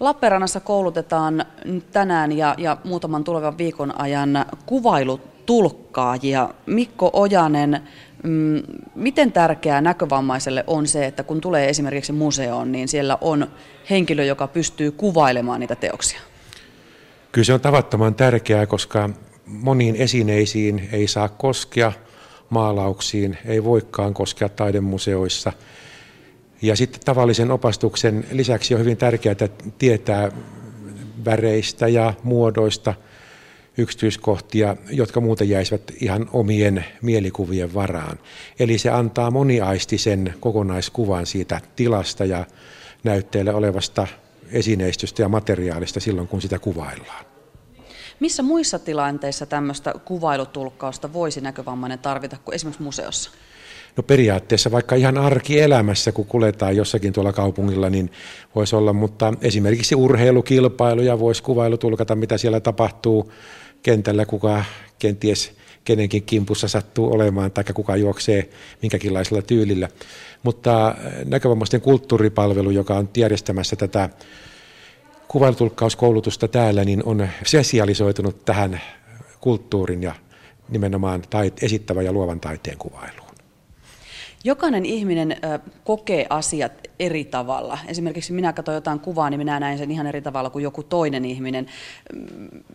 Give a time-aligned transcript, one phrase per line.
[0.00, 1.44] Lappeenrannassa koulutetaan
[1.92, 6.48] tänään ja, ja muutaman tulevan viikon ajan kuvailutulkkaajia.
[6.66, 7.80] Mikko Ojanen,
[8.22, 8.62] mm,
[8.94, 13.46] miten tärkeää näkövammaiselle on se, että kun tulee esimerkiksi museoon, niin siellä on
[13.90, 16.20] henkilö, joka pystyy kuvailemaan niitä teoksia?
[17.32, 19.10] Kyllä se on tavattoman tärkeää, koska
[19.46, 21.92] moniin esineisiin ei saa koskea,
[22.50, 25.52] maalauksiin ei voikaan koskea taidemuseoissa.
[26.62, 29.48] Ja sitten tavallisen opastuksen lisäksi on hyvin tärkeää
[29.78, 30.32] tietää
[31.24, 32.94] väreistä ja muodoista
[33.78, 38.18] yksityiskohtia, jotka muuten jäisivät ihan omien mielikuvien varaan.
[38.58, 42.44] Eli se antaa moniaistisen kokonaiskuvan siitä tilasta ja
[43.04, 44.06] näytteellä olevasta
[44.52, 47.37] esineistöstä ja materiaalista silloin, kun sitä kuvaillaan.
[48.20, 53.30] Missä muissa tilanteissa tämmöistä kuvailutulkkausta voisi näkövammainen tarvita kuin esimerkiksi museossa?
[53.96, 58.10] No periaatteessa vaikka ihan arkielämässä, kun kuljetaan jossakin tuolla kaupungilla, niin
[58.54, 63.32] voisi olla, mutta esimerkiksi urheilukilpailuja voisi kuvailutulkata, mitä siellä tapahtuu
[63.82, 64.64] kentällä, kuka
[64.98, 65.52] kenties
[65.84, 68.48] kenenkin kimpussa sattuu olemaan, tai kuka juoksee
[68.82, 69.88] minkäkinlaisella tyylillä.
[70.42, 74.08] Mutta näkövammaisten kulttuuripalvelu, joka on järjestämässä tätä
[75.28, 78.80] kuvailutulkkauskoulutusta täällä, niin on sosialisoitunut tähän
[79.40, 80.14] kulttuurin ja
[80.68, 83.27] nimenomaan tait, esittävän ja luovan taiteen kuvailuun.
[84.48, 85.36] Jokainen ihminen
[85.84, 87.78] kokee asiat eri tavalla.
[87.86, 91.24] Esimerkiksi minä katson jotain kuvaa, niin minä näen sen ihan eri tavalla kuin joku toinen
[91.24, 91.66] ihminen.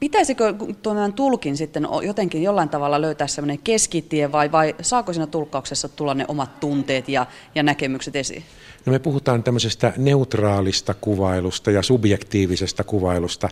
[0.00, 5.88] Pitäisikö tuon tulkin sitten jotenkin jollain tavalla löytää sellainen keskitie vai, vai saako siinä tulkkauksessa
[5.88, 8.42] tulla ne omat tunteet ja, ja näkemykset esiin?
[8.86, 13.48] No me puhutaan tämmöisestä neutraalista kuvailusta ja subjektiivisesta kuvailusta.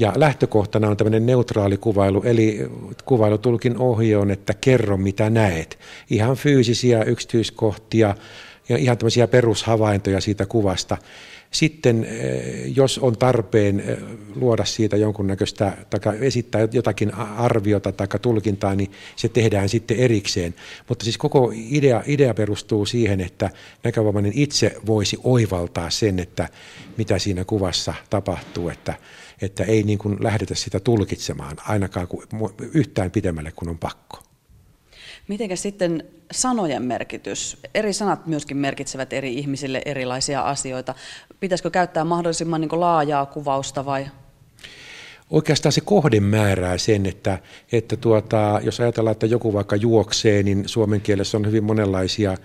[0.00, 2.70] Ja lähtökohtana on tämmöinen neutraali kuvailu, eli
[3.04, 5.78] kuvailutulkin ohje on, että kerro mitä näet.
[6.10, 8.14] Ihan fyysisiä yksityiskohtia
[8.70, 10.96] ja ihan tämmöisiä perushavaintoja siitä kuvasta.
[11.50, 13.98] Sitten eh, jos on tarpeen eh,
[14.34, 20.54] luoda siitä jonkunnäköistä tai esittää jotakin arviota tai tulkintaa, niin se tehdään sitten erikseen.
[20.88, 23.50] Mutta siis koko idea, idea perustuu siihen, että
[23.84, 26.48] näkövammainen itse voisi oivaltaa sen, että
[26.96, 28.94] mitä siinä kuvassa tapahtuu, että,
[29.42, 32.08] että ei niin kuin lähdetä sitä tulkitsemaan ainakaan
[32.74, 34.29] yhtään pidemmälle kuin on pakko.
[35.28, 37.56] Mitenkä sitten sanojen merkitys?
[37.74, 40.94] Eri sanat myöskin merkitsevät eri ihmisille erilaisia asioita.
[41.40, 44.06] Pitäisikö käyttää mahdollisimman niin laajaa kuvausta vai?
[45.30, 47.38] Oikeastaan se kohde määrää sen, että,
[47.72, 52.36] että tuota, jos ajatellaan, että joku vaikka juoksee, niin suomen kielessä on hyvin monenlaisia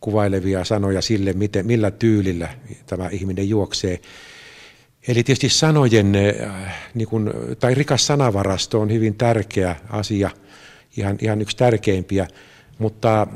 [0.00, 2.48] kuvailevia sanoja sille, miten, millä tyylillä
[2.86, 4.00] tämä ihminen juoksee.
[5.08, 10.30] Eli tietysti sanojen, äh, niin kuin, tai rikas sanavarasto on hyvin tärkeä asia–
[10.96, 12.28] ihan, ihan yksi tärkeimpiä.
[12.78, 13.26] Mutta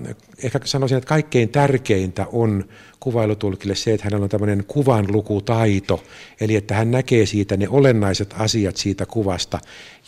[0.42, 2.64] ehkä sanoisin, että kaikkein tärkeintä on
[3.00, 6.04] kuvailutulkille se, että hänellä on tämmöinen kuvanlukutaito,
[6.40, 9.58] eli että hän näkee siitä ne olennaiset asiat siitä kuvasta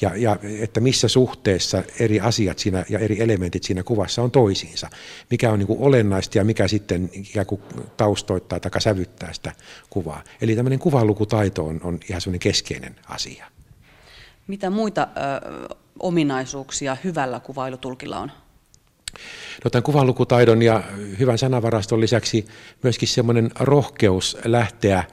[0.00, 4.90] ja, ja että missä suhteessa eri asiat siinä ja eri elementit siinä kuvassa on toisiinsa.
[5.30, 7.62] Mikä on niin olennaista ja mikä sitten ikään kuin
[7.96, 9.52] taustoittaa tai sävyttää sitä
[9.90, 10.22] kuvaa.
[10.40, 13.46] Eli tämmöinen kuvanlukutaito on, on ihan semmoinen keskeinen asia.
[14.46, 15.08] Mitä muita
[15.98, 18.32] ominaisuuksia hyvällä kuvailutulkilla on?
[19.64, 20.82] No, tämän kuvanlukutaidon ja
[21.18, 22.46] hyvän sanavaraston lisäksi
[22.82, 25.04] myöskin semmoinen rohkeus lähteä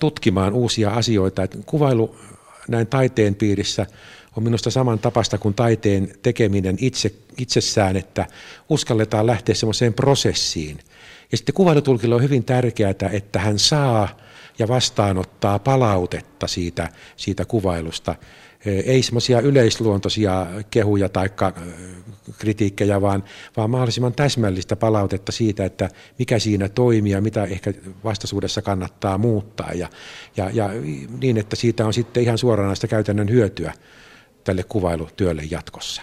[0.00, 1.42] tutkimaan uusia asioita.
[1.42, 2.16] Että kuvailu
[2.68, 3.86] näin taiteen piirissä
[4.36, 8.26] on minusta saman tapasta kuin taiteen tekeminen itse, itsessään, että
[8.68, 10.78] uskalletaan lähteä semmoiseen prosessiin.
[11.32, 14.08] Ja sitten kuvailutulkilla on hyvin tärkeää, että hän saa
[14.58, 18.14] ja vastaanottaa palautetta siitä, siitä kuvailusta
[18.66, 21.30] ei semmoisia yleisluontoisia kehuja tai
[22.38, 23.24] kritiikkejä, vaan,
[23.56, 27.72] vaan mahdollisimman täsmällistä palautetta siitä, että mikä siinä toimii ja mitä ehkä
[28.04, 29.72] vastaisuudessa kannattaa muuttaa.
[29.72, 29.88] Ja,
[30.36, 30.70] ja, ja
[31.20, 33.72] niin, että siitä on sitten ihan suoranaista käytännön hyötyä
[34.44, 36.02] tälle kuvailutyölle jatkossa.